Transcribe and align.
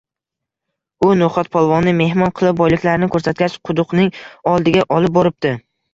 U 1.07 1.09
no’xatpolvonni 1.17 1.93
mehmon 1.99 2.33
qilib, 2.39 2.57
boyliklarini 2.61 3.11
ko’rsatgach, 3.17 3.59
quduqning 3.71 4.11
oldiga 4.55 4.87
olib 4.97 5.15
boripti 5.21 5.55